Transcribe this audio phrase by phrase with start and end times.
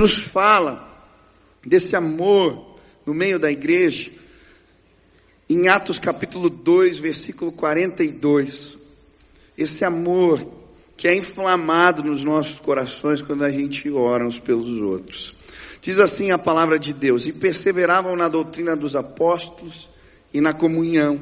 [0.00, 0.96] nos fala
[1.66, 4.12] desse amor no meio da igreja,
[5.50, 8.78] em Atos capítulo 2, versículo 42.
[9.56, 10.48] Esse amor
[10.96, 15.34] que é inflamado nos nossos corações quando a gente ora uns pelos outros.
[15.82, 19.90] Diz assim a palavra de Deus: E perseveravam na doutrina dos apóstolos
[20.32, 21.20] e na comunhão,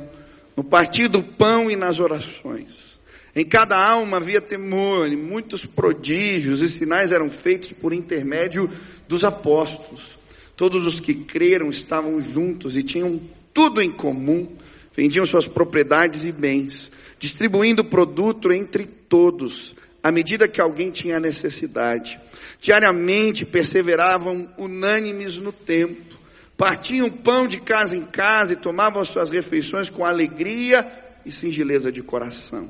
[0.54, 2.95] no partir do pão e nas orações.
[3.36, 8.70] Em cada alma havia temor, e muitos prodígios e sinais eram feitos por intermédio
[9.06, 10.16] dos apóstolos.
[10.56, 13.20] Todos os que creram estavam juntos e tinham
[13.52, 14.56] tudo em comum,
[14.96, 21.20] vendiam suas propriedades e bens, distribuindo o produto entre todos, à medida que alguém tinha
[21.20, 22.18] necessidade.
[22.58, 26.18] Diariamente perseveravam unânimes no templo,
[26.56, 30.90] partiam pão de casa em casa e tomavam as suas refeições com alegria
[31.26, 32.66] e singeleza de coração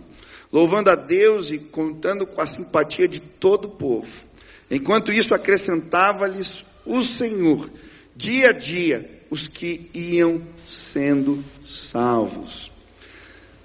[0.53, 4.25] louvando a Deus e contando com a simpatia de todo o povo.
[4.71, 7.71] Enquanto isso acrescentava-lhes o Senhor,
[8.15, 12.71] dia a dia, os que iam sendo salvos.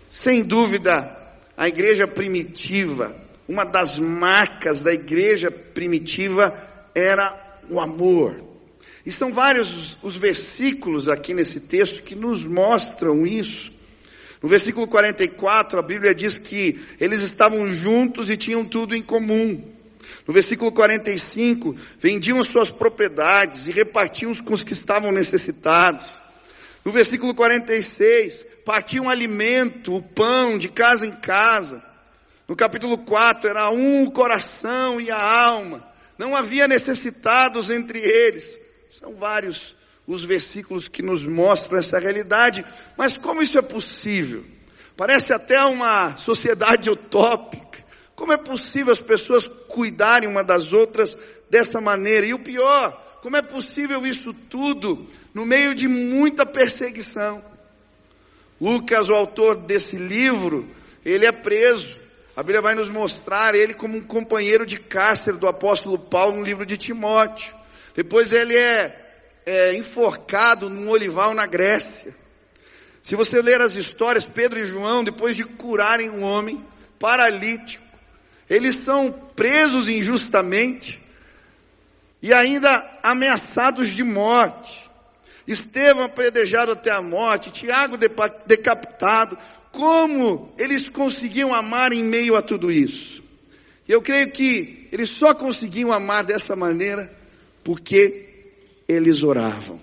[0.07, 1.17] Sem dúvida,
[1.55, 3.15] a igreja primitiva,
[3.47, 6.55] uma das marcas da igreja primitiva
[6.93, 8.43] era o amor.
[9.05, 13.71] E são vários os versículos aqui nesse texto que nos mostram isso.
[14.41, 19.71] No versículo 44, a Bíblia diz que eles estavam juntos e tinham tudo em comum.
[20.27, 26.19] No versículo 45, vendiam suas propriedades e repartiam com os que estavam necessitados.
[26.83, 31.83] No versículo 46, partiam alimento, o pão de casa em casa.
[32.47, 35.87] No capítulo 4, era um o coração e a alma.
[36.17, 38.57] Não havia necessitados entre eles.
[38.89, 39.75] São vários
[40.13, 42.65] os versículos que nos mostram essa realidade.
[42.97, 44.43] Mas como isso é possível?
[44.97, 47.79] Parece até uma sociedade utópica.
[48.15, 51.17] Como é possível as pessoas cuidarem uma das outras
[51.49, 52.25] dessa maneira?
[52.25, 57.43] E o pior, como é possível isso tudo no meio de muita perseguição?
[58.59, 60.69] Lucas, o autor desse livro,
[61.05, 61.97] ele é preso.
[62.35, 66.43] A Bíblia vai nos mostrar ele como um companheiro de cárcere do apóstolo Paulo no
[66.43, 67.55] livro de Timóteo.
[67.95, 69.00] Depois ele é
[69.45, 72.13] é, enforcado num olival na Grécia.
[73.01, 76.63] Se você ler as histórias, Pedro e João, depois de curarem um homem
[76.99, 77.83] paralítico,
[78.49, 81.01] eles são presos injustamente
[82.21, 84.89] e ainda ameaçados de morte.
[85.47, 87.97] Estevão predejado até a morte, Tiago
[88.45, 89.37] decapitado.
[89.71, 93.23] Como eles conseguiam amar em meio a tudo isso?
[93.87, 97.11] Eu creio que eles só conseguiam amar dessa maneira
[97.63, 98.30] porque
[98.91, 99.79] eles oravam.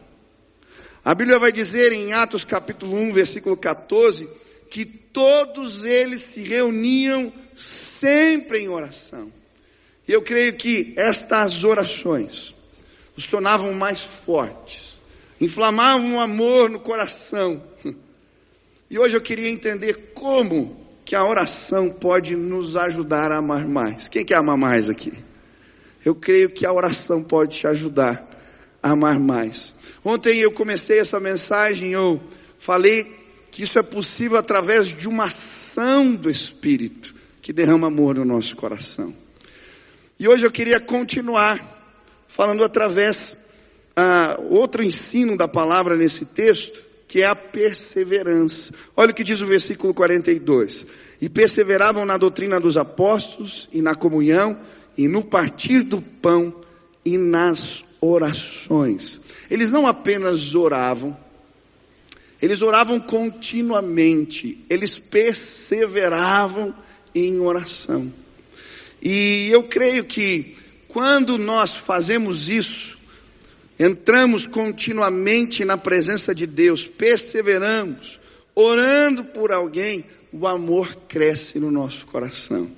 [1.05, 4.29] A Bíblia vai dizer em Atos capítulo 1, versículo 14,
[4.71, 9.33] que todos eles se reuniam sempre em oração.
[10.07, 12.55] E eu creio que estas orações
[13.17, 15.01] os tornavam mais fortes,
[15.41, 17.63] inflamavam o amor no coração.
[18.91, 24.09] E hoje eu queria entender como que a oração pode nos ajudar a amar mais.
[24.09, 25.13] Quem quer amar mais aqui?
[26.05, 28.28] Eu creio que a oração pode te ajudar
[28.83, 29.73] amar mais.
[30.05, 32.21] Ontem eu comecei essa mensagem, eu
[32.59, 33.07] falei
[33.51, 38.55] que isso é possível através de uma ação do Espírito que derrama amor no nosso
[38.57, 39.15] coração.
[40.19, 41.77] E hoje eu queria continuar
[42.27, 43.37] falando através
[43.99, 48.73] uh, outro ensino da palavra nesse texto, que é a perseverança.
[48.97, 50.85] Olha o que diz o versículo 42.
[51.21, 54.59] E perseveravam na doutrina dos apóstolos e na comunhão
[54.97, 56.55] e no partir do pão
[57.05, 59.21] e nas orações.
[59.51, 61.17] Eles não apenas oravam,
[62.41, 66.75] eles oravam continuamente, eles perseveravam
[67.15, 68.13] em oração.
[69.03, 70.57] E eu creio que
[70.87, 72.99] quando nós fazemos isso,
[73.79, 78.19] entramos continuamente na presença de Deus, perseveramos,
[78.55, 82.71] orando por alguém, o amor cresce no nosso coração.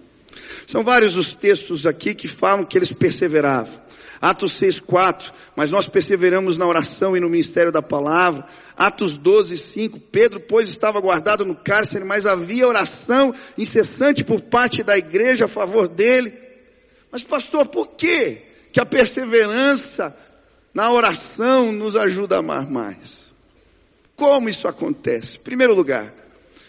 [0.66, 3.79] São vários os textos aqui que falam que eles perseveravam.
[4.20, 8.46] Atos 6, 4, mas nós perseveramos na oração e no ministério da palavra.
[8.76, 14.82] Atos 12, 5, Pedro, pois, estava guardado no cárcere, mas havia oração incessante por parte
[14.82, 16.32] da igreja a favor dele.
[17.10, 18.42] Mas pastor, por que
[18.72, 20.14] que a perseverança
[20.72, 23.34] na oração nos ajuda a amar mais?
[24.14, 25.38] Como isso acontece?
[25.38, 26.12] Em primeiro lugar,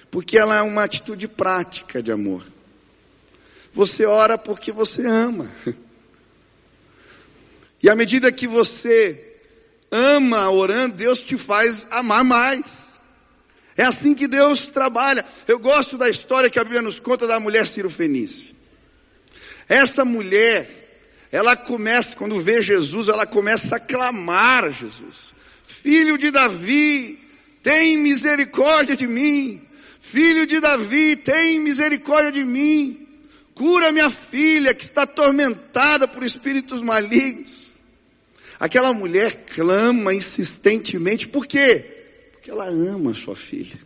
[0.10, 2.46] porque ela é uma atitude prática de amor.
[3.74, 5.50] Você ora porque você ama.
[7.82, 9.20] E à medida que você
[9.92, 12.92] ama orando, Deus te faz amar mais.
[13.76, 15.26] É assim que Deus trabalha.
[15.48, 18.52] Eu gosto da história que a Bíblia nos conta da mulher Ciro Fenícia.
[19.68, 20.70] Essa mulher,
[21.32, 25.34] ela começa, quando vê Jesus, ela começa a clamar Jesus.
[25.64, 27.20] Filho de Davi,
[27.64, 29.62] tem misericórdia de mim.
[30.00, 33.08] Filho de Davi, tem misericórdia de mim.
[33.56, 37.61] Cura minha filha que está atormentada por espíritos malignos.
[38.62, 41.84] Aquela mulher clama insistentemente, por quê?
[42.32, 43.80] Porque ela ama sua filha.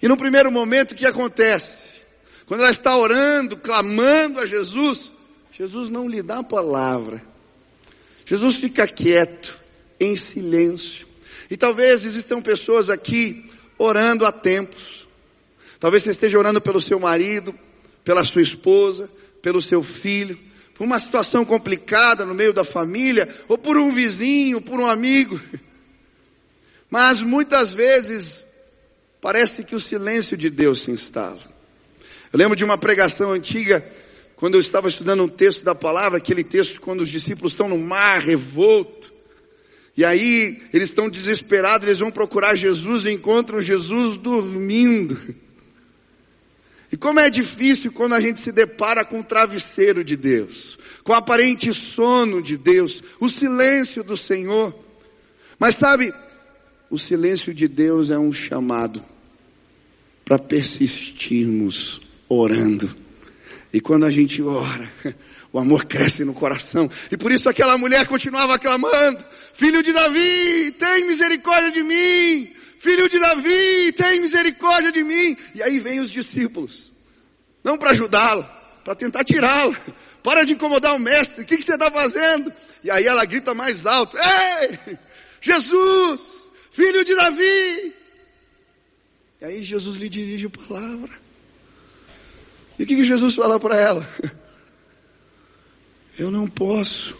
[0.00, 1.82] E no primeiro momento o que acontece?
[2.46, 5.12] Quando ela está orando, clamando a Jesus,
[5.50, 7.20] Jesus não lhe dá a palavra.
[8.24, 9.58] Jesus fica quieto,
[9.98, 11.04] em silêncio.
[11.50, 13.44] E talvez existam pessoas aqui
[13.76, 15.08] orando há tempos.
[15.80, 17.52] Talvez você esteja orando pelo seu marido,
[18.04, 19.10] pela sua esposa,
[19.42, 20.38] pelo seu filho,
[20.78, 25.38] por uma situação complicada no meio da família, ou por um vizinho, por um amigo.
[26.88, 28.44] Mas muitas vezes
[29.20, 31.40] parece que o silêncio de Deus se instala.
[32.32, 33.84] Eu lembro de uma pregação antiga
[34.36, 37.76] quando eu estava estudando um texto da palavra, aquele texto quando os discípulos estão no
[37.76, 39.12] mar revolto,
[39.96, 45.18] e aí eles estão desesperados, eles vão procurar Jesus e encontram Jesus dormindo.
[46.90, 51.12] E como é difícil quando a gente se depara com o travesseiro de Deus, com
[51.12, 54.74] o aparente sono de Deus, o silêncio do Senhor.
[55.58, 56.14] Mas sabe,
[56.88, 59.04] o silêncio de Deus é um chamado
[60.24, 63.08] para persistirmos orando
[63.72, 64.90] e quando a gente ora,
[65.52, 66.90] o amor cresce no coração.
[67.10, 69.24] E por isso aquela mulher continuava clamando:
[69.54, 72.57] Filho de Davi, tem misericórdia de mim!
[72.78, 75.36] Filho de Davi, tem misericórdia de mim!
[75.54, 76.92] E aí vem os discípulos,
[77.62, 78.44] não para ajudá-la,
[78.84, 79.76] para tentar tirá-la.
[80.20, 82.52] Para de incomodar o mestre, o que, que você está fazendo?
[82.82, 84.98] E aí ela grita mais alto: Ei,
[85.40, 87.94] Jesus, filho de Davi!
[89.40, 91.10] E aí Jesus lhe dirige a palavra.
[92.78, 94.08] E o que, que Jesus fala para ela?
[96.18, 97.16] Eu não posso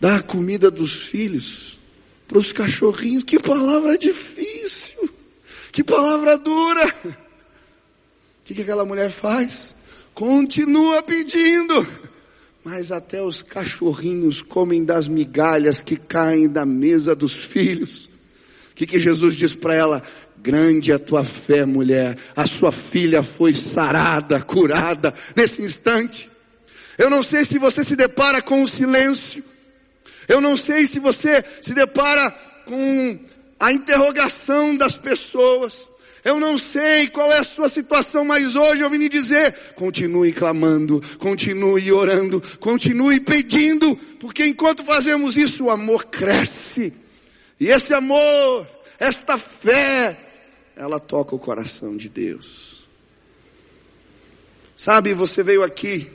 [0.00, 1.77] dar a comida dos filhos
[2.28, 3.24] para os cachorrinhos.
[3.24, 5.08] Que palavra difícil!
[5.72, 6.86] Que palavra dura!
[7.04, 7.14] O
[8.44, 9.74] que, que aquela mulher faz?
[10.14, 11.86] Continua pedindo.
[12.64, 18.10] Mas até os cachorrinhos comem das migalhas que caem da mesa dos filhos.
[18.70, 20.02] O que, que Jesus diz para ela?
[20.36, 22.16] Grande é a tua fé, mulher.
[22.36, 26.30] A sua filha foi sarada, curada nesse instante.
[26.96, 29.42] Eu não sei se você se depara com o silêncio.
[30.28, 32.30] Eu não sei se você se depara
[32.66, 33.18] com
[33.58, 35.88] a interrogação das pessoas.
[36.24, 40.32] Eu não sei qual é a sua situação, mas hoje eu vim lhe dizer, continue
[40.32, 46.92] clamando, continue orando, continue pedindo, porque enquanto fazemos isso, o amor cresce.
[47.58, 48.66] E esse amor,
[48.98, 50.18] esta fé,
[50.76, 52.86] ela toca o coração de Deus.
[54.76, 56.08] Sabe, você veio aqui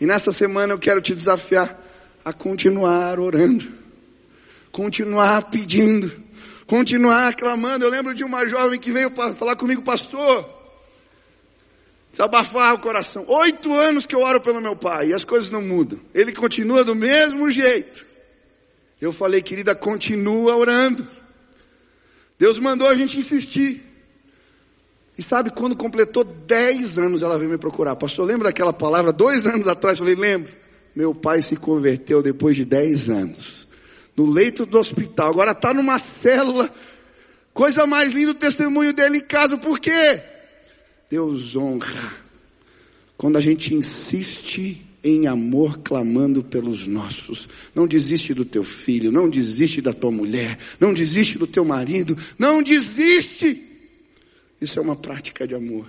[0.00, 1.85] e nesta semana eu quero te desafiar
[2.26, 3.64] a continuar orando,
[4.72, 6.12] continuar pedindo,
[6.66, 7.84] continuar clamando.
[7.84, 10.44] Eu lembro de uma jovem que veio falar comigo, pastor,
[12.10, 13.24] desabafar o coração.
[13.28, 16.00] Oito anos que eu oro pelo meu pai e as coisas não mudam.
[16.12, 18.04] Ele continua do mesmo jeito.
[19.00, 21.06] Eu falei, querida, continua orando.
[22.36, 23.84] Deus mandou a gente insistir.
[25.16, 27.94] E sabe, quando completou 10 anos, ela veio me procurar.
[27.94, 29.12] Pastor, lembra daquela palavra?
[29.12, 30.65] Dois anos atrás, eu falei, lembro.
[30.96, 33.68] Meu pai se converteu depois de 10 anos.
[34.16, 35.28] No leito do hospital.
[35.28, 36.72] Agora está numa célula.
[37.52, 39.58] Coisa mais linda o testemunho dele em casa.
[39.58, 40.22] Por quê?
[41.10, 42.14] Deus honra.
[43.18, 47.48] Quando a gente insiste em amor clamando pelos nossos.
[47.74, 52.16] Não desiste do teu filho, não desiste da tua mulher, não desiste do teu marido,
[52.38, 53.62] não desiste.
[54.60, 55.86] Isso é uma prática de amor.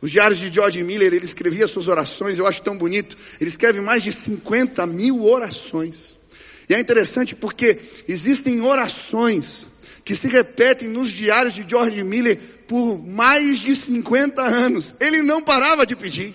[0.00, 3.16] Os diários de George Miller, ele escrevia suas orações, eu acho tão bonito.
[3.40, 6.18] Ele escreve mais de 50 mil orações.
[6.68, 9.66] E é interessante porque existem orações
[10.04, 14.94] que se repetem nos diários de George Miller por mais de 50 anos.
[15.00, 16.34] Ele não parava de pedir.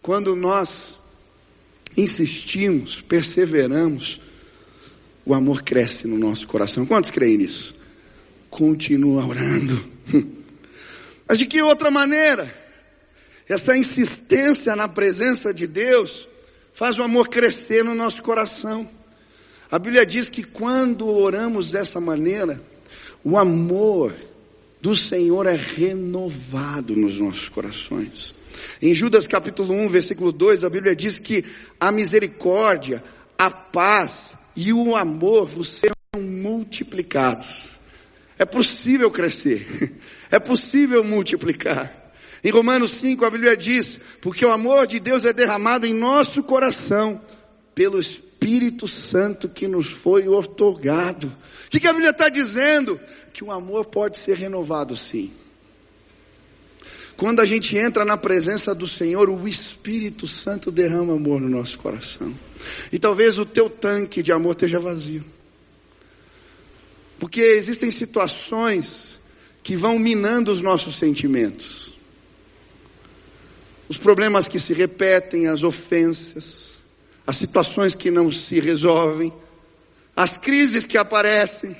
[0.00, 0.98] Quando nós
[1.96, 4.20] insistimos, perseveramos,
[5.24, 6.86] o amor cresce no nosso coração.
[6.86, 7.74] Quantos creem nisso?
[8.48, 9.84] Continua orando.
[11.28, 12.52] Mas de que outra maneira?
[13.48, 16.26] Essa insistência na presença de Deus
[16.74, 18.88] faz o amor crescer no nosso coração.
[19.70, 22.60] A Bíblia diz que quando oramos dessa maneira,
[23.24, 24.14] o amor
[24.80, 28.34] do Senhor é renovado nos nossos corações.
[28.80, 31.44] Em Judas capítulo 1, versículo 2, a Bíblia diz que
[31.80, 33.02] a misericórdia,
[33.38, 37.70] a paz e o amor serão multiplicados.
[38.38, 39.92] É possível crescer,
[40.30, 41.92] é possível multiplicar.
[42.42, 46.42] Em Romanos 5 a Bíblia diz, porque o amor de Deus é derramado em nosso
[46.42, 47.20] coração
[47.74, 51.26] pelo Espírito Santo que nos foi otorgado.
[51.66, 53.00] O que, que a Bíblia está dizendo?
[53.32, 55.32] Que o amor pode ser renovado sim.
[57.16, 61.78] Quando a gente entra na presença do Senhor, o Espírito Santo derrama amor no nosso
[61.78, 62.32] coração.
[62.92, 65.24] E talvez o teu tanque de amor esteja vazio.
[67.18, 69.15] Porque existem situações
[69.66, 71.92] que vão minando os nossos sentimentos.
[73.88, 76.74] Os problemas que se repetem, as ofensas,
[77.26, 79.32] as situações que não se resolvem,
[80.14, 81.76] as crises que aparecem.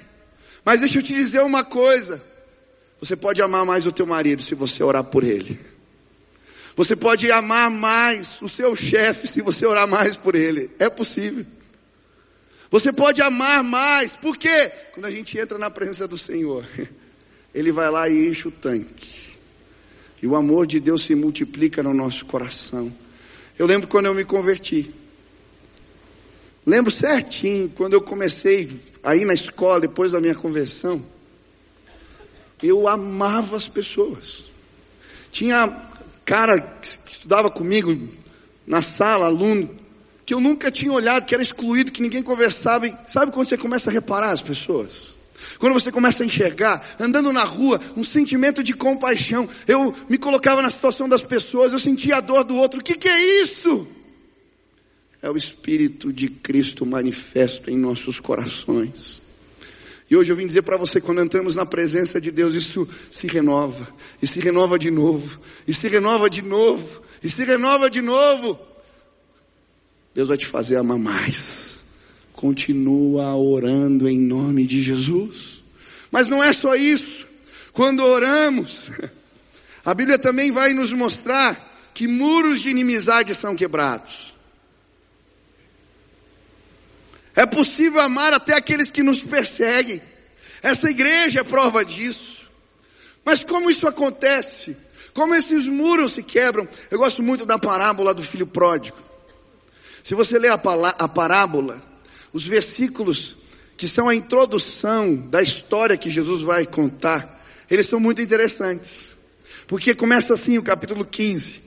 [0.64, 2.21] Mas deixa eu te dizer uma coisa.
[2.99, 5.57] Você pode amar mais o teu marido se você orar por ele.
[6.75, 10.73] Você pode amar mais o seu chefe se você orar mais por ele.
[10.81, 11.47] É possível.
[12.69, 14.11] Você pode amar mais.
[14.11, 14.73] Por quê?
[14.93, 16.66] Quando a gente entra na presença do Senhor,
[17.57, 19.35] ele vai lá e enche o tanque.
[20.23, 22.93] E o amor de Deus se multiplica no nosso coração.
[23.59, 24.95] Eu lembro quando eu me converti.
[26.65, 28.71] Lembro certinho quando eu comecei
[29.03, 31.03] aí na escola depois da minha conversão
[32.63, 34.45] eu amava as pessoas.
[35.31, 35.91] Tinha
[36.25, 38.09] cara que estudava comigo
[38.67, 39.69] na sala, aluno,
[40.25, 42.87] que eu nunca tinha olhado, que era excluído, que ninguém conversava.
[42.87, 45.15] E sabe quando você começa a reparar as pessoas?
[45.59, 49.49] Quando você começa a enxergar, andando na rua, um sentimento de compaixão.
[49.66, 52.81] Eu me colocava na situação das pessoas, eu sentia a dor do outro.
[52.81, 53.87] O que, que é isso?
[55.23, 59.23] É o Espírito de Cristo manifesto em nossos corações.
[60.09, 63.26] E hoje eu vim dizer para você, quando entramos na presença de Deus, isso se
[63.26, 63.88] renova,
[64.23, 68.57] e se renova de novo, e se renova de novo, e se renova de novo.
[70.14, 71.65] Deus vai te fazer amar mais.
[72.37, 75.64] Continua orando em nome de Jesus.
[76.11, 77.26] Mas não é só isso.
[77.73, 78.90] Quando oramos,
[79.85, 84.35] a Bíblia também vai nos mostrar que muros de inimizade são quebrados.
[87.35, 90.02] É possível amar até aqueles que nos perseguem.
[90.62, 92.47] Essa igreja é prova disso.
[93.25, 94.76] Mas como isso acontece?
[95.12, 96.69] Como esses muros se quebram?
[96.90, 98.99] Eu gosto muito da parábola do filho pródigo.
[100.05, 100.61] Se você ler a,
[100.99, 101.83] a parábola,
[102.37, 103.35] os versículos
[103.78, 109.16] que são a introdução da história que Jesus vai contar, eles são muito interessantes.
[109.66, 111.62] Porque começa assim o capítulo 15.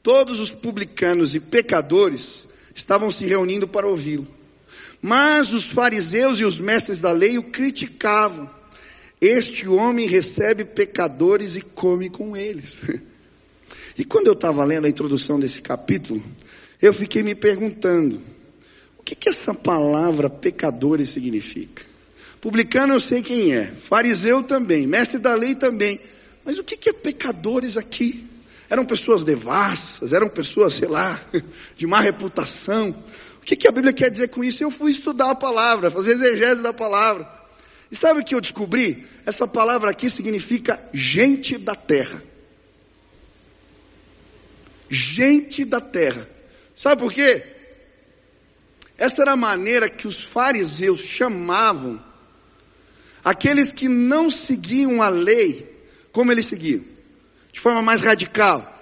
[0.00, 4.28] Todos os publicanos e pecadores estavam se reunindo para ouvi-lo.
[5.00, 8.48] Mas os fariseus e os mestres da lei o criticavam.
[9.20, 12.78] Este homem recebe pecadores e come com eles.
[13.94, 16.22] E quando eu estava lendo a introdução desse capítulo,
[16.80, 18.22] eu fiquei me perguntando,
[19.02, 21.82] o que, que essa palavra pecadores significa?
[22.40, 26.00] Publicano eu sei quem é, fariseu também, mestre da lei também,
[26.44, 28.24] mas o que, que é pecadores aqui?
[28.70, 31.20] Eram pessoas devassas, eram pessoas, sei lá,
[31.76, 32.96] de má reputação,
[33.42, 34.62] o que, que a Bíblia quer dizer com isso?
[34.62, 37.28] Eu fui estudar a palavra, fazer exegese da palavra.
[37.90, 39.04] E sabe o que eu descobri?
[39.26, 42.22] Essa palavra aqui significa gente da terra.
[44.88, 46.28] Gente da terra.
[46.76, 47.44] Sabe por quê?
[49.02, 52.00] Essa era a maneira que os fariseus chamavam
[53.24, 55.68] aqueles que não seguiam a lei
[56.12, 56.84] como eles seguiam,
[57.52, 58.72] de forma mais radical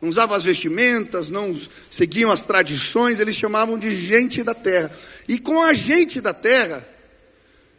[0.00, 1.58] não usavam as vestimentas, não
[1.90, 4.90] seguiam as tradições, eles chamavam de gente da terra.
[5.26, 6.86] E com a gente da terra,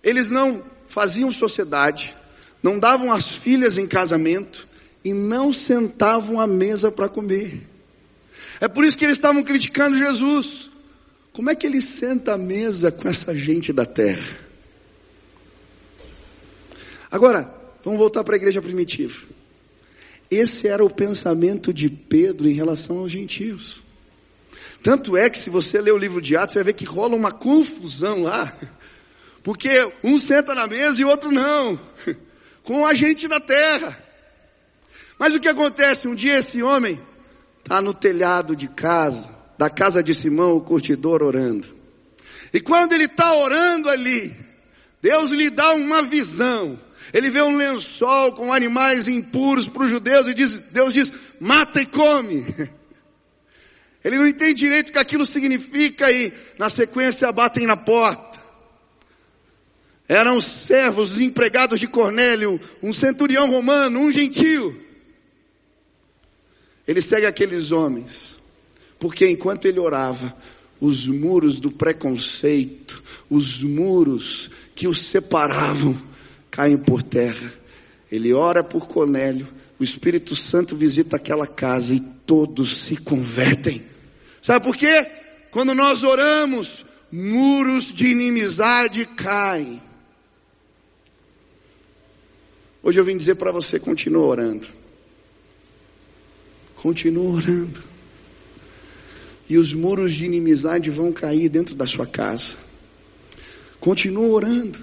[0.03, 2.15] eles não faziam sociedade,
[2.63, 4.67] não davam as filhas em casamento
[5.03, 7.61] e não sentavam à mesa para comer.
[8.59, 10.71] É por isso que eles estavam criticando Jesus.
[11.37, 14.25] Como é que ele senta à mesa com essa gente da terra?
[17.11, 17.53] Agora,
[17.85, 19.23] vamos voltar para a igreja primitiva.
[20.31, 23.83] Esse era o pensamento de Pedro em relação aos gentios.
[24.81, 27.15] Tanto é que se você ler o livro de Atos, você vai ver que rola
[27.15, 28.51] uma confusão lá.
[29.43, 29.69] Porque
[30.03, 31.79] um senta na mesa e o outro não.
[32.63, 33.95] Com a gente da terra.
[35.19, 36.07] Mas o que acontece?
[36.07, 36.99] Um dia esse homem
[37.59, 41.67] está no telhado de casa, da casa de Simão, o curtidor, orando.
[42.53, 44.35] E quando ele está orando ali,
[45.01, 46.79] Deus lhe dá uma visão.
[47.13, 51.81] Ele vê um lençol com animais impuros para os judeus e diz, Deus diz, mata
[51.81, 52.45] e come.
[54.03, 58.39] Ele não entende direito o que aquilo significa e na sequência batem na porta.
[60.07, 64.81] Eram os servos, os empregados de Cornélio, um centurião romano, um gentio.
[66.87, 68.36] Ele segue aqueles homens,
[68.99, 70.35] porque enquanto ele orava,
[70.79, 75.99] os muros do preconceito, os muros que os separavam,
[76.51, 77.53] caem por terra.
[78.11, 79.47] Ele ora por Cornélio,
[79.79, 83.83] o Espírito Santo visita aquela casa e todos se convertem.
[84.41, 85.05] Sabe por quê?
[85.51, 89.81] Quando nós oramos, muros de inimizade caem.
[92.81, 94.67] Hoje eu vim dizer para você, continua orando.
[96.75, 97.83] Continua orando.
[99.49, 102.53] E os muros de inimizade vão cair dentro da sua casa.
[103.79, 104.79] Continua orando.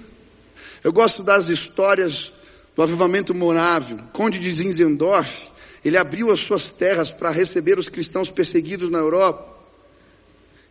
[0.83, 2.31] Eu gosto das histórias
[2.75, 3.97] do avivamento morável.
[4.11, 5.49] Conde de Zinzendorf,
[5.83, 9.55] ele abriu as suas terras para receber os cristãos perseguidos na Europa.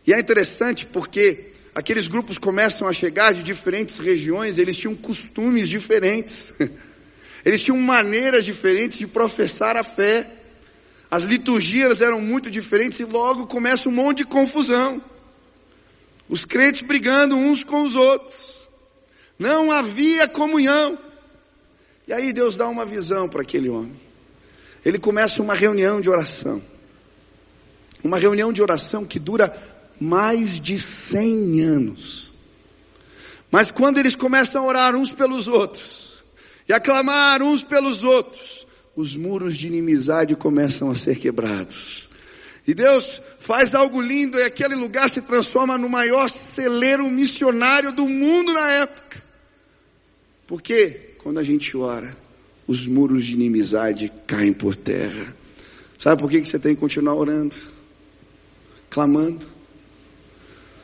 [0.05, 5.67] E é interessante porque aqueles grupos começam a chegar de diferentes regiões, eles tinham costumes
[5.67, 6.53] diferentes.
[7.45, 10.27] Eles tinham maneiras diferentes de professar a fé.
[11.15, 15.01] As liturgias eram muito diferentes e logo começa um monte de confusão.
[16.27, 18.67] Os crentes brigando uns com os outros.
[19.39, 20.99] Não havia comunhão.
[22.05, 23.95] E aí Deus dá uma visão para aquele homem.
[24.83, 26.61] Ele começa uma reunião de oração.
[28.03, 29.57] Uma reunião de oração que dura
[29.97, 32.33] mais de cem anos.
[33.49, 36.25] Mas quando eles começam a orar uns pelos outros,
[36.67, 38.64] e a clamar uns pelos outros,
[38.95, 42.09] os muros de inimizade começam a ser quebrados.
[42.67, 48.07] E Deus faz algo lindo e aquele lugar se transforma no maior celeiro missionário do
[48.07, 49.23] mundo na época.
[50.47, 52.15] Porque quando a gente ora,
[52.67, 55.35] os muros de inimizade caem por terra.
[55.97, 57.55] Sabe por que você tem que continuar orando?
[58.89, 59.45] Clamando.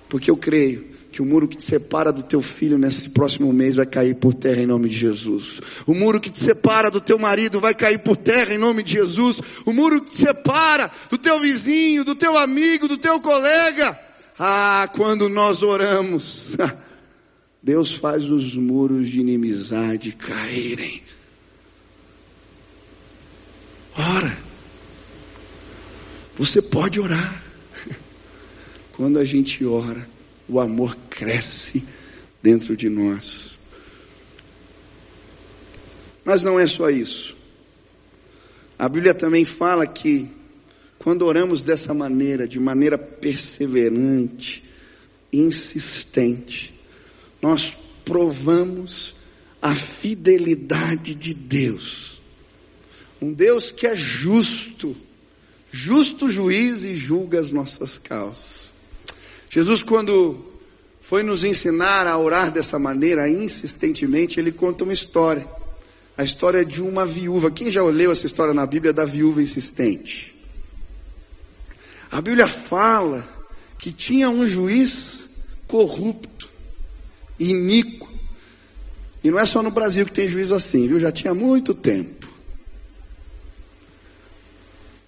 [0.07, 3.75] Porque eu creio que o muro que te separa do teu filho nesse próximo mês
[3.75, 5.59] vai cair por terra em nome de Jesus.
[5.85, 8.93] O muro que te separa do teu marido vai cair por terra em nome de
[8.93, 9.41] Jesus.
[9.65, 13.99] O muro que te separa do teu vizinho, do teu amigo, do teu colega.
[14.39, 16.55] Ah, quando nós oramos,
[17.61, 21.03] Deus faz os muros de inimizade caírem.
[23.97, 24.37] Ora,
[26.37, 27.43] você pode orar.
[28.93, 30.07] Quando a gente ora,
[30.51, 31.81] o amor cresce
[32.43, 33.57] dentro de nós.
[36.25, 37.37] Mas não é só isso.
[38.77, 40.27] A Bíblia também fala que
[40.99, 44.63] quando oramos dessa maneira, de maneira perseverante,
[45.31, 46.77] insistente,
[47.41, 47.73] nós
[48.03, 49.15] provamos
[49.61, 52.21] a fidelidade de Deus.
[53.21, 54.97] Um Deus que é justo,
[55.71, 58.70] justo juiz e julga as nossas causas.
[59.53, 60.45] Jesus, quando
[61.01, 65.45] foi nos ensinar a orar dessa maneira, insistentemente, ele conta uma história.
[66.17, 67.51] A história de uma viúva.
[67.51, 70.33] Quem já leu essa história na Bíblia da viúva insistente?
[72.09, 73.27] A Bíblia fala
[73.77, 75.25] que tinha um juiz
[75.67, 76.47] corrupto,
[77.37, 78.09] iníquo.
[79.21, 80.97] E não é só no Brasil que tem juiz assim, viu?
[80.97, 82.25] Já tinha muito tempo.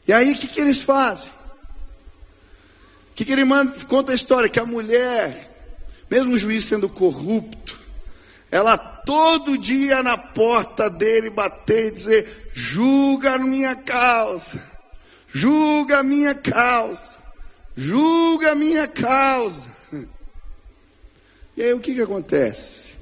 [0.05, 1.31] E aí o que, que eles fazem?
[3.15, 4.49] Que, que ele manda, conta a história?
[4.49, 5.49] Que a mulher,
[6.09, 7.79] mesmo o juiz sendo corrupto,
[8.51, 14.61] ela todo dia na porta dele bater e dizer: julga a minha causa,
[15.27, 17.15] julga a minha causa,
[17.75, 19.73] julga a minha causa.
[21.55, 22.93] E aí o que, que acontece?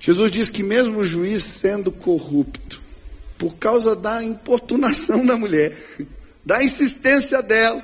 [0.00, 2.80] Jesus diz que mesmo o juiz sendo corrupto,
[3.38, 5.76] por causa da importunação da mulher,
[6.44, 7.82] da insistência dela,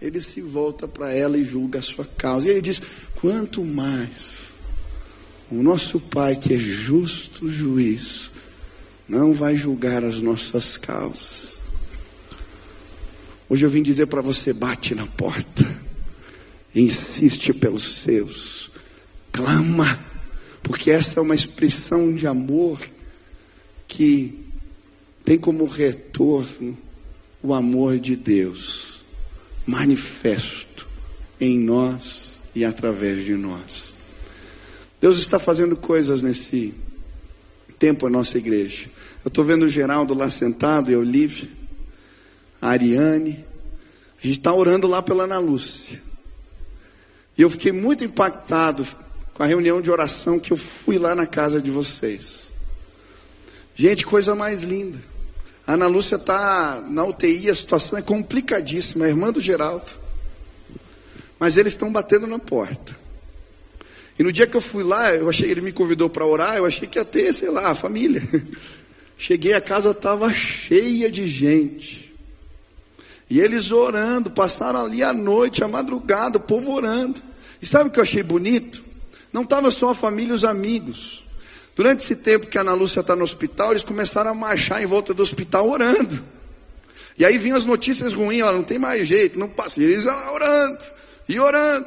[0.00, 2.48] ele se volta para ela e julga a sua causa.
[2.48, 2.80] E ele diz:
[3.16, 4.54] quanto mais
[5.50, 8.30] o nosso Pai, que é justo juiz,
[9.08, 11.60] não vai julgar as nossas causas.
[13.48, 15.64] Hoje eu vim dizer para você: bate na porta,
[16.74, 18.70] insiste pelos seus,
[19.32, 19.98] clama,
[20.62, 22.80] porque essa é uma expressão de amor
[23.88, 24.44] que
[25.24, 26.76] tem como retorno
[27.42, 28.97] o amor de Deus
[29.68, 30.88] manifesto
[31.38, 33.92] em nós e através de nós.
[34.98, 36.72] Deus está fazendo coisas nesse
[37.78, 38.88] tempo a nossa igreja.
[39.22, 41.50] Eu estou vendo o Geraldo lá sentado e a Olivia,
[42.62, 43.44] a Ariane.
[44.18, 46.00] A gente está orando lá pela Ana Lúcia.
[47.36, 48.86] E eu fiquei muito impactado
[49.34, 52.50] com a reunião de oração que eu fui lá na casa de vocês.
[53.74, 54.98] Gente, coisa mais linda.
[55.68, 59.92] Ana Lúcia está na UTI, a situação é complicadíssima, a irmã do Geraldo.
[61.38, 62.96] Mas eles estão batendo na porta.
[64.18, 66.64] E no dia que eu fui lá, eu achei, ele me convidou para orar, eu
[66.64, 68.22] achei que ia ter, sei lá, a família.
[69.18, 72.16] Cheguei, a casa estava cheia de gente.
[73.28, 77.20] E eles orando, passaram ali a noite, a madrugada, o povo orando.
[77.60, 78.82] E sabe o que eu achei bonito?
[79.30, 81.27] Não estava só a família e os amigos.
[81.78, 84.86] Durante esse tempo que a Ana Lúcia está no hospital, eles começaram a marchar em
[84.86, 86.20] volta do hospital orando.
[87.16, 89.78] E aí vinham as notícias ruins, ó, não tem mais jeito, não passa.
[89.78, 90.84] E eles orando,
[91.28, 91.86] e orando.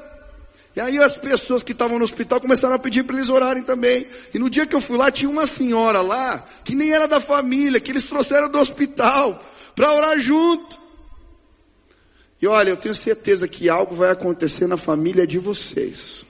[0.77, 4.08] E aí as pessoas que estavam no hospital começaram a pedir para eles orarem também.
[4.34, 7.19] E no dia que eu fui lá, tinha uma senhora lá, que nem era da
[7.19, 9.43] família, que eles trouxeram do hospital,
[9.75, 10.80] para orar junto.
[12.41, 16.23] E olha, eu tenho certeza que algo vai acontecer na família de vocês.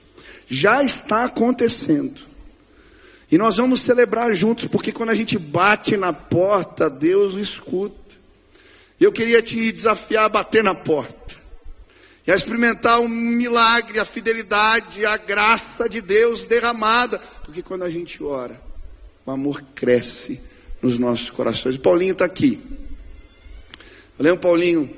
[0.48, 2.31] Já está acontecendo.
[3.32, 8.14] E nós vamos celebrar juntos, porque quando a gente bate na porta, Deus o escuta.
[9.00, 11.34] Eu queria te desafiar a bater na porta.
[12.26, 17.18] E a experimentar um milagre, a fidelidade, a graça de Deus derramada.
[17.42, 18.62] Porque quando a gente ora,
[19.24, 20.38] o amor cresce
[20.82, 21.76] nos nossos corações.
[21.76, 22.60] O Paulinho está aqui.
[24.18, 24.94] Eu lembro, Paulinho,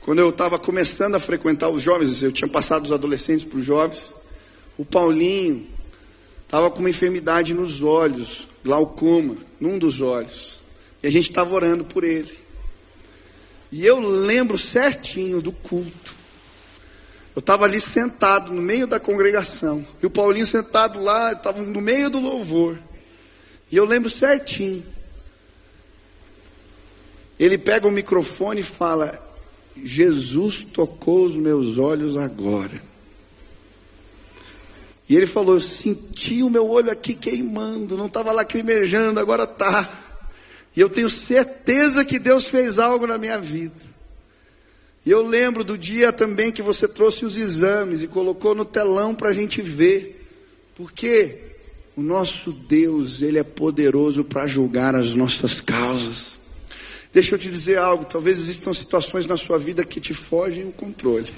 [0.00, 3.64] quando eu estava começando a frequentar os jovens, eu tinha passado os adolescentes para os
[3.64, 4.14] jovens.
[4.76, 5.72] O Paulinho
[6.54, 10.62] estava com uma enfermidade nos olhos, glaucoma, num dos olhos.
[11.02, 12.32] E a gente estava orando por ele.
[13.72, 16.14] E eu lembro certinho do culto.
[17.34, 19.84] Eu estava ali sentado no meio da congregação.
[20.00, 22.78] E o Paulinho sentado lá, estava no meio do louvor.
[23.72, 24.86] E eu lembro certinho.
[27.36, 29.20] Ele pega o microfone e fala:
[29.82, 32.93] Jesus tocou os meus olhos agora.
[35.08, 40.02] E ele falou: Eu senti o meu olho aqui queimando, não estava lacrimejando, agora está.
[40.76, 43.94] E eu tenho certeza que Deus fez algo na minha vida.
[45.06, 49.14] E eu lembro do dia também que você trouxe os exames e colocou no telão
[49.14, 50.26] para a gente ver.
[50.74, 51.38] Porque
[51.94, 56.38] o nosso Deus, Ele é poderoso para julgar as nossas causas.
[57.12, 60.72] Deixa eu te dizer algo, talvez existam situações na sua vida que te fogem o
[60.72, 61.30] controle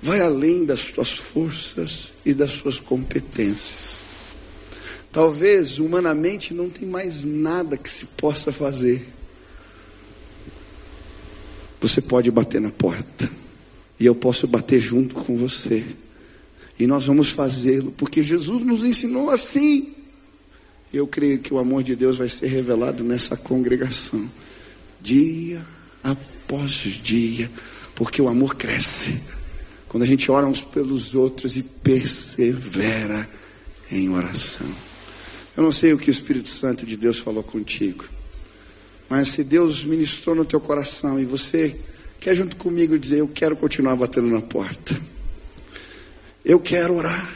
[0.00, 4.04] vai além das suas forças e das suas competências.
[5.10, 9.08] Talvez humanamente não tem mais nada que se possa fazer.
[11.80, 13.30] Você pode bater na porta
[13.98, 15.84] e eu posso bater junto com você.
[16.78, 19.94] E nós vamos fazê-lo, porque Jesus nos ensinou assim.
[20.92, 24.30] Eu creio que o amor de Deus vai ser revelado nessa congregação,
[25.00, 25.60] dia
[26.02, 27.50] após dia,
[27.94, 29.20] porque o amor cresce.
[29.88, 33.28] Quando a gente ora uns pelos outros e persevera
[33.90, 34.66] em oração.
[35.56, 38.04] Eu não sei o que o Espírito Santo de Deus falou contigo,
[39.08, 41.76] mas se Deus ministrou no teu coração e você
[42.20, 44.96] quer junto comigo dizer: Eu quero continuar batendo na porta,
[46.44, 47.34] eu quero orar.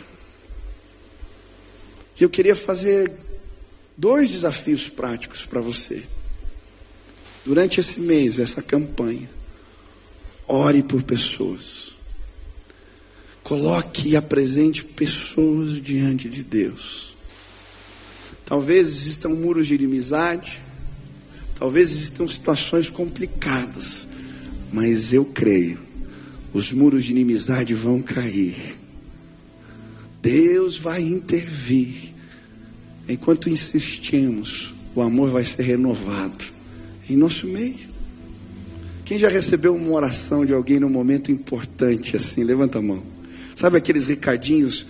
[2.20, 3.10] E eu queria fazer
[3.96, 6.04] dois desafios práticos para você.
[7.44, 9.28] Durante esse mês, essa campanha,
[10.46, 11.81] ore por pessoas.
[13.42, 17.16] Coloque e apresente pessoas diante de Deus.
[18.44, 20.60] Talvez existam muros de inimizade,
[21.58, 24.06] talvez existam situações complicadas,
[24.72, 25.78] mas eu creio,
[26.52, 28.76] os muros de inimizade vão cair.
[30.20, 32.12] Deus vai intervir.
[33.08, 36.44] Enquanto insistimos, o amor vai ser renovado
[37.10, 37.90] em nosso meio.
[39.04, 42.44] Quem já recebeu uma oração de alguém num momento importante assim?
[42.44, 43.11] Levanta a mão.
[43.62, 44.84] Sabe aqueles recadinhos?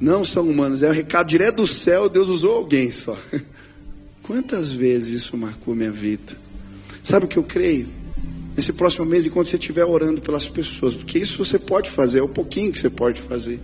[0.00, 3.18] Não são humanos, é um recado direto do céu, Deus usou alguém só.
[4.22, 6.36] Quantas vezes isso marcou minha vida?
[7.02, 7.88] Sabe o que eu creio?
[8.54, 12.22] Nesse próximo mês, enquanto você estiver orando pelas pessoas, porque isso você pode fazer, é
[12.22, 13.58] o pouquinho que você pode fazer.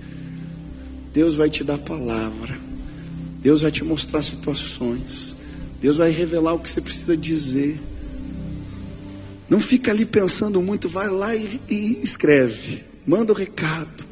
[1.12, 2.58] Deus vai te dar palavra,
[3.40, 5.36] Deus vai te mostrar situações,
[5.80, 7.78] Deus vai revelar o que você precisa dizer.
[9.48, 12.90] Não fica ali pensando muito, vai lá e, e escreve.
[13.06, 14.06] Manda o recado.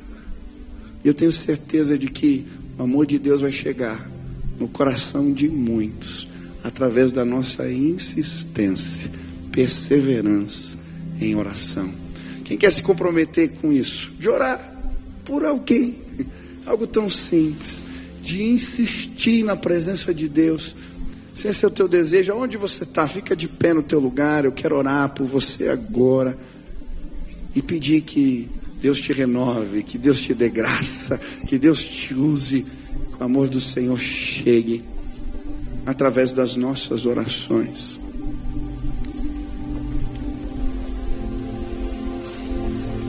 [1.05, 2.47] Eu tenho certeza de que
[2.79, 4.09] o amor de Deus vai chegar
[4.59, 6.29] no coração de muitos
[6.63, 9.11] através da nossa insistência,
[9.51, 10.77] perseverança
[11.21, 11.91] em oração.
[12.45, 14.13] Quem quer se comprometer com isso?
[14.19, 14.61] De orar
[15.25, 15.97] por alguém,
[16.67, 17.83] algo tão simples,
[18.23, 20.75] de insistir na presença de Deus.
[21.33, 24.45] Se esse é o teu desejo, aonde você está, fica de pé no teu lugar.
[24.45, 26.37] Eu quero orar por você agora
[27.55, 28.49] e pedir que
[28.81, 33.49] Deus te renove, que Deus te dê graça, que Deus te use, que o amor
[33.49, 34.83] do Senhor chegue
[35.85, 38.01] através das nossas orações.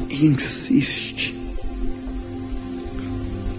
[0.10, 1.34] Insiste.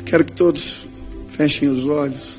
[0.04, 0.84] Quero que todos
[1.28, 2.38] fechem os olhos.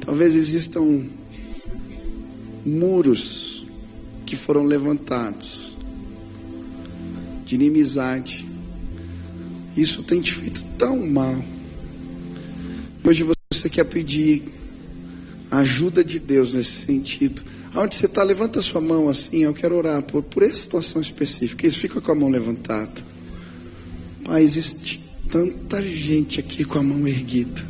[0.00, 1.06] Talvez existam
[2.64, 3.66] muros
[4.24, 5.71] que foram levantados
[7.52, 8.46] de inimizade,
[9.76, 11.42] Isso tem te feito tão mal.
[13.04, 14.42] Hoje você quer pedir
[15.50, 17.42] ajuda de Deus nesse sentido.
[17.74, 19.44] Aonde você está, levanta a sua mão assim.
[19.44, 21.66] Eu quero orar por, por essa situação específica.
[21.66, 23.02] Isso, fica com a mão levantada.
[24.24, 27.66] Pai, existe tanta gente aqui com a mão erguida.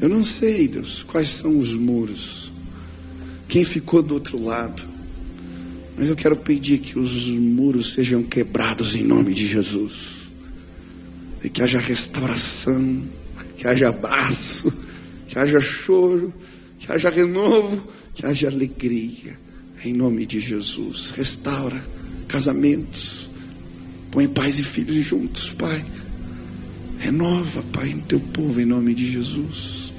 [0.00, 2.52] Eu não sei, Deus, quais são os muros.
[3.48, 4.89] Quem ficou do outro lado.
[6.00, 10.30] Mas eu quero pedir que os muros sejam quebrados em nome de Jesus.
[11.44, 13.02] E que haja restauração,
[13.54, 14.72] que haja abraço,
[15.28, 16.32] que haja choro,
[16.78, 19.38] que haja renovo que haja alegria
[19.84, 21.10] em nome de Jesus.
[21.10, 21.84] Restaura
[22.26, 23.28] casamentos,
[24.10, 25.84] põe pais e filhos juntos, Pai.
[26.98, 29.92] Renova, Pai, no teu povo em nome de Jesus.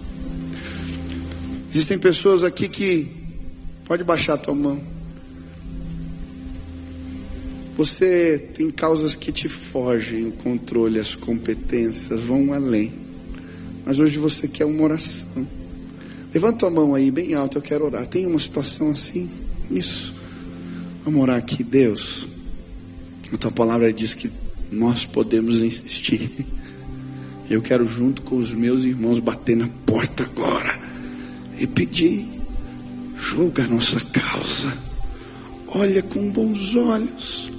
[1.69, 3.07] Existem pessoas aqui que
[3.85, 5.00] pode baixar a tua mão.
[7.81, 12.93] Você tem causas que te fogem, o controle, as competências vão além.
[13.83, 15.47] Mas hoje você quer uma oração.
[16.31, 18.05] Levanta a mão aí bem alto, eu quero orar.
[18.05, 19.27] Tem uma situação assim?
[19.71, 20.13] Isso.
[21.03, 22.27] Vamos orar aqui, Deus.
[23.33, 24.29] A tua palavra diz que
[24.71, 26.29] nós podemos insistir.
[27.49, 30.79] Eu quero, junto com os meus irmãos, bater na porta agora
[31.57, 32.27] e pedir:
[33.15, 34.71] julga a nossa causa,
[35.67, 37.50] olha com bons olhos,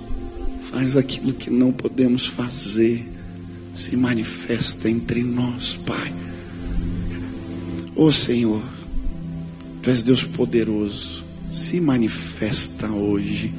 [0.72, 3.06] faz aquilo que não podemos fazer,
[3.74, 6.12] se manifesta entre nós, Pai
[7.94, 8.62] Ô oh, Senhor,
[9.82, 13.52] Tu és Deus poderoso, se manifesta hoje,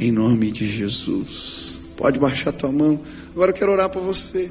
[0.00, 1.78] em nome de Jesus.
[1.96, 2.98] Pode baixar tua mão.
[3.32, 4.50] Agora eu quero orar por você.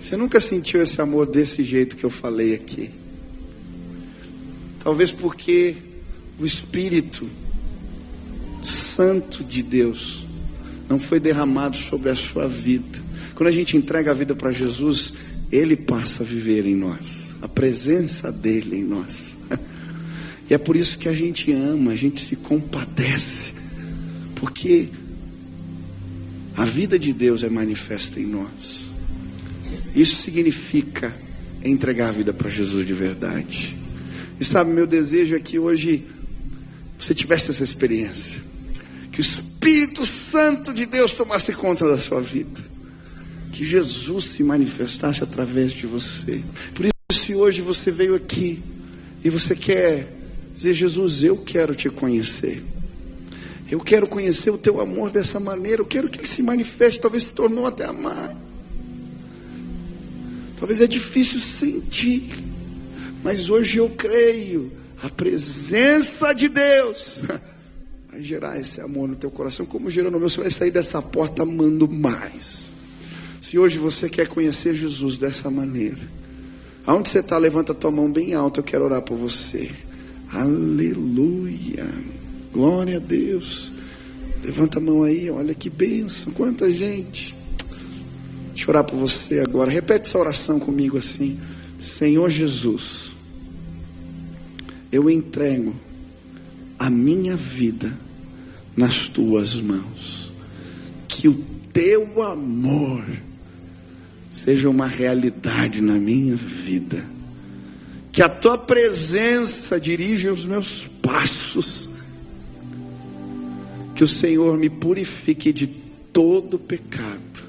[0.00, 2.90] Você nunca sentiu esse amor desse jeito que eu falei aqui.
[4.80, 5.76] Talvez porque
[6.38, 7.28] o Espírito
[8.60, 10.25] Santo de Deus
[10.88, 13.00] não foi derramado sobre a sua vida.
[13.34, 15.12] Quando a gente entrega a vida para Jesus,
[15.50, 19.36] Ele passa a viver em nós a presença dele em nós.
[20.48, 23.52] E é por isso que a gente ama, a gente se compadece,
[24.36, 24.88] porque
[26.56, 28.92] a vida de Deus é manifesta em nós.
[29.92, 31.12] Isso significa
[31.64, 33.76] entregar a vida para Jesus de verdade.
[34.38, 36.04] E sabe, meu desejo é que hoje
[36.96, 38.40] você tivesse essa experiência.
[39.10, 42.60] Que o Espírito Santo de Deus tomasse conta da sua vida.
[43.52, 46.42] Que Jesus se manifestasse através de você.
[46.74, 48.62] Por isso, se hoje você veio aqui
[49.24, 50.12] e você quer
[50.52, 52.62] dizer, Jesus, eu quero te conhecer.
[53.70, 55.80] Eu quero conhecer o teu amor dessa maneira.
[55.80, 57.00] Eu quero que ele se manifeste.
[57.00, 58.36] Talvez se tornou até amar.
[60.58, 62.28] Talvez é difícil sentir.
[63.22, 64.72] Mas hoje eu creio.
[65.02, 67.20] A presença de Deus
[68.16, 69.66] vai gerar esse amor no teu coração.
[69.66, 72.70] Como gerou no meu, você vai sair dessa porta amando mais.
[73.42, 75.98] Se hoje você quer conhecer Jesus dessa maneira.
[76.86, 79.70] Aonde você está, levanta tua mão bem alta, eu quero orar por você.
[80.32, 81.86] Aleluia.
[82.52, 83.72] Glória a Deus.
[84.42, 87.34] Levanta a mão aí, olha que bênção, quanta gente.
[88.48, 89.70] Deixa eu orar por você agora.
[89.70, 91.38] Repete essa oração comigo assim.
[91.78, 93.12] Senhor Jesus,
[94.90, 95.74] eu entrego
[96.78, 98.05] a minha vida
[98.76, 100.32] nas tuas mãos.
[101.08, 101.34] Que o
[101.72, 103.04] teu amor
[104.30, 107.04] seja uma realidade na minha vida.
[108.12, 111.88] Que a tua presença dirija os meus passos.
[113.94, 115.66] Que o Senhor me purifique de
[116.12, 117.44] todo pecado.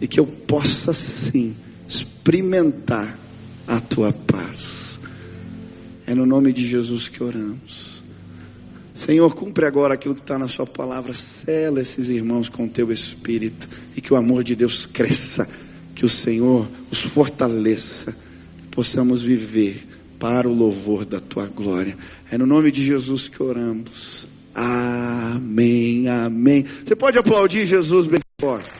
[0.00, 1.56] E que eu possa sim
[1.88, 3.18] experimentar
[3.66, 4.98] a tua paz.
[6.06, 8.02] É no nome de Jesus que oramos.
[8.96, 11.12] Senhor, cumpre agora aquilo que está na Sua palavra.
[11.14, 13.68] Sela esses irmãos com o Teu Espírito.
[13.96, 15.46] E que o amor de Deus cresça
[15.96, 18.14] que o Senhor os fortaleça,
[18.70, 21.96] possamos viver para o louvor da tua glória.
[22.30, 24.26] É no nome de Jesus que oramos.
[24.54, 26.64] Amém, amém.
[26.84, 28.70] Você pode aplaudir Jesus bem forte.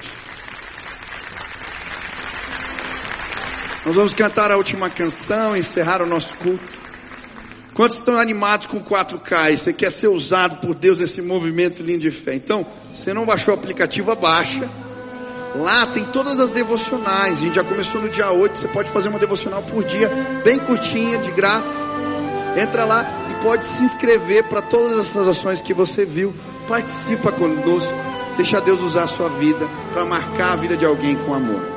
[3.85, 6.86] Nós vamos cantar a última canção, encerrar o nosso culto.
[7.77, 9.55] Quantos estão animados com 4K?
[9.55, 12.35] Você quer ser usado por Deus nesse movimento lindo de fé?
[12.35, 14.67] Então, você não baixou o aplicativo, abaixa.
[15.55, 17.39] Lá tem todas as devocionais.
[17.39, 18.59] A gente já começou no dia 8.
[18.59, 20.11] Você pode fazer uma devocional por dia,
[20.43, 21.69] bem curtinha, de graça.
[22.57, 26.35] Entra lá e pode se inscrever para todas essas ações que você viu.
[26.67, 27.93] Participa conosco.
[28.39, 31.76] Deixa Deus usar a sua vida para marcar a vida de alguém com amor.